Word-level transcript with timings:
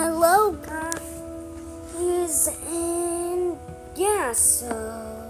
Hello, 0.00 0.52
guys, 0.52 2.48
and 2.68 3.58
yeah, 3.96 4.32
so 4.32 5.26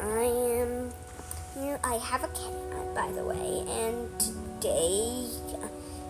I 0.00 0.22
am 0.22 0.92
here. 1.58 1.80
I 1.82 1.94
have 1.96 2.22
a 2.22 2.28
cat, 2.28 2.94
by 2.94 3.10
the 3.10 3.24
way, 3.24 3.64
and 3.66 4.08
today 4.20 5.26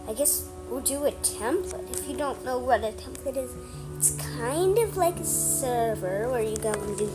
I 0.07 0.13
guess 0.13 0.47
we'll 0.69 0.83
do 0.83 1.07
a 1.07 1.13
template. 1.25 1.91
If 1.91 2.07
you 2.07 2.19
don't 2.19 2.45
know 2.45 2.59
what 2.59 2.81
a 2.81 2.93
template 2.93 3.39
is, 3.39 3.51
it's 3.97 4.11
kind 4.37 4.79
of 4.79 4.99
like 4.99 5.17
a 5.17 5.25
server 5.25 6.29
where 6.31 6.43
you 6.43 6.59
go 6.59 6.75
and 6.75 6.99
do 6.99 7.11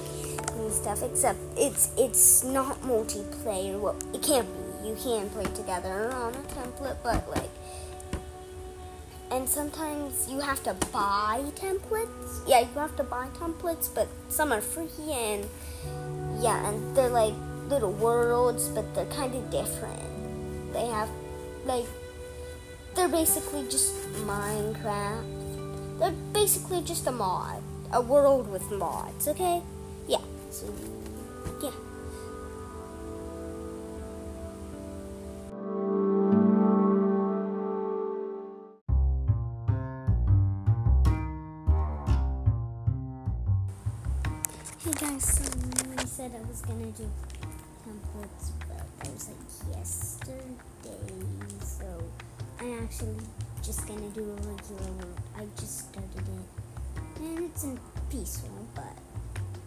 stuff. 0.71 1.04
Except 1.04 1.38
it's 1.56 1.92
it's 1.96 2.43
not 2.43 2.82
multiplayer. 2.82 3.79
Well, 3.79 3.96
it 4.16 4.24
can't 4.24 4.47
be. 4.47 4.89
You 4.89 4.96
can 4.96 5.29
play 5.29 5.46
together 5.54 6.11
on 6.11 6.34
a 6.34 6.43
template, 6.57 6.97
but 7.04 7.29
like 7.29 7.52
and 9.32 9.47
sometimes 9.50 10.28
you 10.29 10.39
have 10.39 10.64
to 10.64 10.74
buy 10.92 11.43
templates. 11.56 12.42
Yeah, 12.47 12.61
you 12.61 12.68
have 12.75 12.96
to 12.97 13.04
buy 13.04 13.28
templates, 13.39 13.89
but 13.93 14.07
some 14.29 14.51
are 14.51 14.61
free 14.61 14.89
and 15.10 15.46
yeah, 16.39 16.68
and 16.68 16.96
they're 16.96 17.10
like 17.10 17.34
little 17.68 17.92
worlds, 17.92 18.68
but 18.70 18.93
they're 18.93 19.06
kind 19.06 19.34
of 19.34 19.50
different. 19.50 20.01
They 20.74 20.88
have 20.88 21.10
like 21.65 21.86
they're 22.96 23.10
basically 23.10 23.64
just 23.68 23.93
Minecraft. 24.25 26.00
They're 26.00 26.14
basically 26.34 26.82
just 26.82 27.07
a 27.07 27.12
mod, 27.12 27.62
a 27.92 28.01
world 28.01 28.50
with 28.51 28.70
mods. 28.71 29.28
Okay, 29.28 29.62
yeah. 30.07 30.21
So 30.51 30.73
yeah. 31.62 31.71
Guys, 44.96 45.26
so 45.26 45.44
I 45.98 46.06
said 46.06 46.32
I 46.34 46.48
was 46.48 46.62
gonna 46.62 46.86
do 46.92 47.10
templates, 47.84 48.52
but 48.60 48.86
I 49.06 49.12
was 49.12 49.28
like 49.28 49.76
yesterday, 49.76 50.46
so 51.60 51.86
I'm 52.62 52.84
actually 52.84 53.18
just 53.62 53.86
gonna 53.88 54.08
do 54.12 54.22
a 54.22 54.36
regular 54.36 54.92
one. 54.94 55.14
I 55.38 55.48
just 55.60 55.90
started 55.90 56.18
it, 56.18 56.48
and 57.20 57.44
it's 57.44 57.66
in 57.66 57.78
peaceful, 58.10 58.68
but 58.74 58.96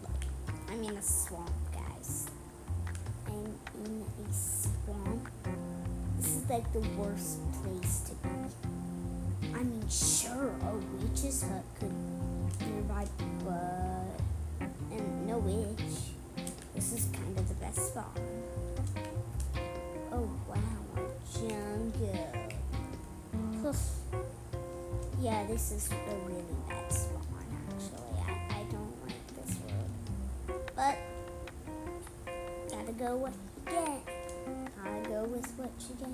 look, 0.01 0.25
I'm 0.67 0.83
in 0.83 0.97
a 0.97 1.01
swamp, 1.01 1.51
guys. 1.73 2.25
I'm 3.27 3.53
in 3.85 4.05
a 4.27 4.33
swamp. 4.33 5.29
This 6.17 6.37
is 6.37 6.49
like 6.49 6.73
the 6.73 6.81
worst 6.97 7.37
place 7.61 8.01
to 8.07 8.15
be. 8.15 9.53
I 9.53 9.61
mean, 9.61 9.87
sure, 9.89 10.49
a 10.63 10.73
witch's 11.03 11.43
hut 11.43 11.63
could 11.79 11.93
nearby, 12.67 13.05
but 13.45 14.28
witch. 15.39 16.13
This 16.75 16.93
is 16.93 17.05
kind 17.13 17.37
of 17.37 17.47
the 17.47 17.55
best 17.55 17.87
spot. 17.87 18.17
Oh 20.11 20.29
wow, 20.47 20.57
a 20.95 20.99
jungle. 21.37 22.35
Yeah, 25.21 25.45
this 25.47 25.73
is 25.73 25.89
a 25.91 26.15
really 26.25 26.43
bad 26.69 26.89
spawn 26.93 27.43
actually. 27.67 28.21
I, 28.25 28.61
I 28.61 28.63
don't 28.71 28.95
like 29.05 29.27
this 29.35 29.57
world. 29.59 30.61
But 30.77 30.97
gotta 32.71 32.93
go 32.93 33.17
what 33.17 33.33
you 33.33 33.63
get. 33.65 34.05
Gotta 34.81 35.09
go 35.09 35.23
with 35.25 35.51
what 35.57 35.71
you 35.89 35.95
get. 35.99 36.07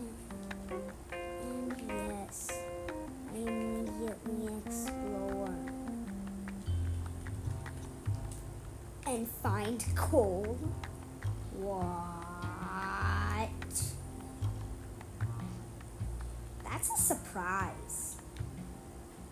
And 1.12 1.76
yes, 2.10 2.50
and 9.16 9.28
find 9.30 9.82
coal. 9.96 10.58
What? 11.54 11.80
That's 16.66 16.90
a 16.90 17.02
surprise. 17.02 18.18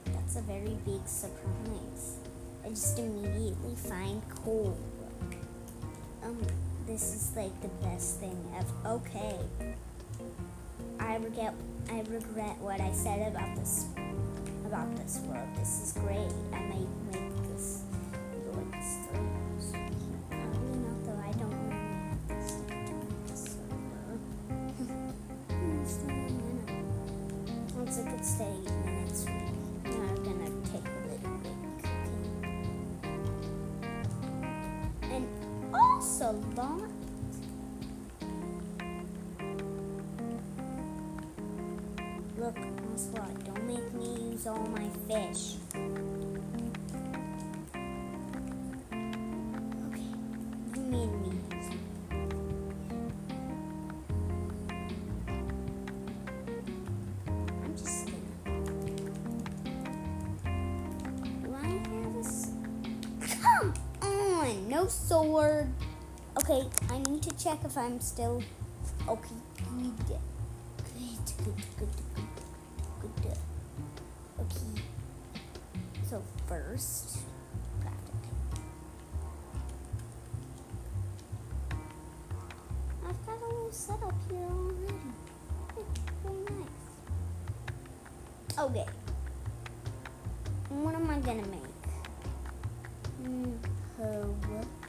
That's 0.05 0.37
a 0.37 0.41
very 0.41 0.77
big 0.85 1.05
surprise. 1.05 2.15
I 2.65 2.69
just 2.69 2.97
immediately 2.97 3.75
find 3.75 4.21
coal. 4.29 4.77
Um, 6.23 6.37
this 6.87 7.13
is 7.13 7.33
like 7.35 7.61
the 7.61 7.67
best 7.85 8.21
thing 8.21 8.37
ever. 8.57 8.95
Okay. 8.95 9.37
I 10.97 11.17
regret 11.17 11.53
I 11.89 11.99
regret 12.07 12.57
what 12.59 12.79
I 12.79 12.93
said 12.93 13.27
about 13.27 13.57
this 13.57 13.87
about 14.65 14.95
this 14.95 15.19
world. 15.27 15.49
This 15.57 15.83
is 15.83 15.91
great. 16.01 16.31
I 16.53 16.59
might 16.67 17.02
Stay 28.23 28.45
in 28.45 28.63
the 28.63 28.71
next 29.01 29.25
week, 29.25 29.35
I'm 29.83 30.15
gonna 30.23 30.49
take 30.71 30.87
a 30.87 30.89
little 31.09 31.37
break. 31.43 31.85
And 35.11 35.27
also, 35.73 36.27
lot. 36.55 36.89
Look, 42.37 42.57
Ocelot, 42.93 43.43
don't 43.43 43.65
make 43.67 43.93
me 43.93 44.31
use 44.31 44.47
all 44.47 44.67
my 44.67 44.87
fish. 45.05 45.55
Sword. 64.87 65.67
Okay, 66.37 66.63
I 66.89 66.99
need 66.99 67.21
to 67.23 67.31
check 67.37 67.59
if 67.63 67.77
I'm 67.77 67.99
still. 67.99 68.41
Okay, 69.07 69.35
good. 70.07 70.19
Good, 70.95 71.45
good, 71.45 71.55
good, 71.77 71.89
good, 73.01 73.15
good. 73.21 73.37
Okay. 74.39 74.81
So 76.09 76.23
first, 76.47 77.23
here 84.29 84.39
already. 84.39 84.93
It's 85.77 85.99
nice. 86.25 86.81
Okay. 88.59 88.85
What 90.69 90.95
am 90.95 91.09
I 91.09 91.19
gonna 91.19 91.47
make? 91.47 91.61
Mm, 93.23 93.57
oh, 94.01 94.35
definitely. 94.41 94.82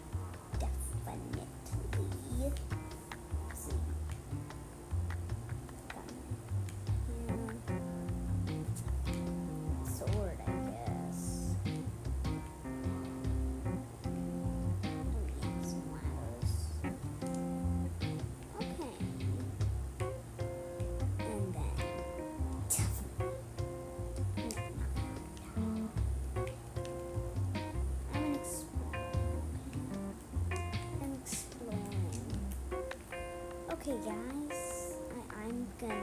Okay, 33.87 33.99
guys. 34.03 34.97
I, 35.13 35.45
I'm 35.45 35.69
gonna 35.79 36.01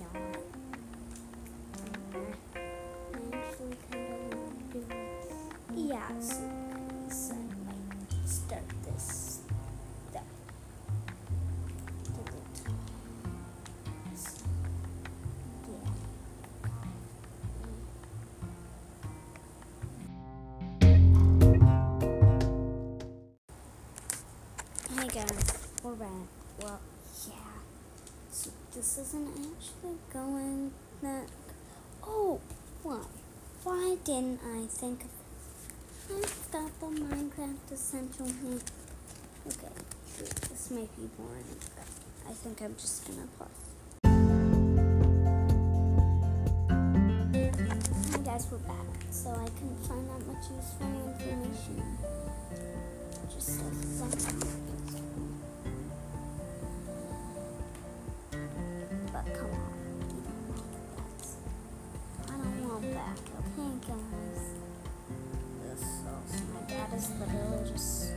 not. 0.00 0.16
I 2.56 3.18
actually 3.32 3.76
kind 3.92 4.34
of. 4.74 4.82
Yeah, 5.76 6.10
so 6.20 6.42
guys, 7.08 7.30
I 7.30 7.64
might 7.64 8.28
start 8.28 8.64
this 8.84 9.29
this 28.74 28.98
isn't 28.98 29.28
actually 29.28 29.96
going 30.12 30.70
that. 31.02 31.26
Oh, 32.06 32.40
what? 32.82 33.06
Why 33.64 33.96
didn't 34.04 34.40
I 34.44 34.66
think 34.66 35.02
of 35.02 35.10
I've 36.16 36.50
got 36.52 36.80
the 36.80 36.86
Minecraft 36.86 37.72
Essential 37.72 38.26
here. 38.26 38.60
Okay, 39.46 39.68
this 40.18 40.70
may 40.70 40.88
be 40.96 41.08
boring, 41.16 41.44
I 42.28 42.32
think 42.32 42.62
I'm 42.62 42.74
just 42.74 43.06
gonna 43.06 43.26
pause. 43.38 43.48
Hi 48.12 48.18
guys, 48.18 48.46
we're 48.50 48.58
back. 48.58 48.86
So 49.10 49.30
I 49.30 49.48
couldn't 49.48 49.86
find 49.86 50.08
that 50.10 50.26
much 50.26 50.44
useful 50.50 50.86
information. 51.18 51.98
Just 53.32 53.58
something. 53.98 54.49
Come 59.34 59.50
on. 59.52 59.72
I 62.24 62.30
don't 62.30 62.68
want 62.68 62.82
that, 62.94 63.18
okay 63.38 63.72
guys? 63.86 64.42
This 65.62 65.80
sauce, 65.80 66.42
my 66.54 66.62
dad 66.68 66.88
is 66.94 67.06
literally 67.18 67.70
just 67.70 68.12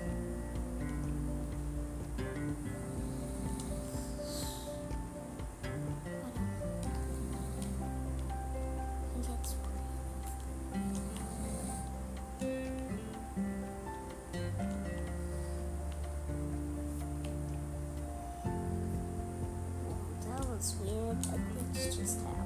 Was 20.63 20.75
weird. 20.79 21.17
A 21.25 21.77
glitch 21.77 21.97
just 21.97 22.21
happened. 22.21 22.42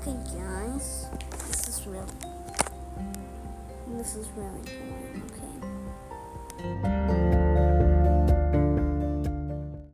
Okay, 0.00 0.16
guys, 0.34 1.10
this 1.46 1.68
is 1.68 1.86
real. 1.86 2.06
This 3.98 4.14
is 4.14 4.28
really 4.34 4.62
boring. 4.64 5.22
Okay. 6.62 6.99